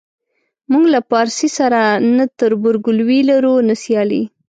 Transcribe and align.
موږ 0.71 0.83
له 0.93 0.99
پارسي 1.09 1.49
سره 1.57 1.81
نه 2.15 2.25
تربورګلوي 2.39 3.19
لرو 3.29 3.55
نه 3.67 3.75
سیالي. 3.83 4.23